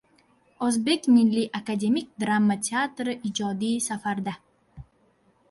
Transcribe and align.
O‘zbek 0.67 1.03
milliy 1.17 1.45
akademik 1.59 2.09
drama 2.23 2.57
teatri 2.69 3.15
ijodiy 3.31 3.79
safarda 3.91 4.37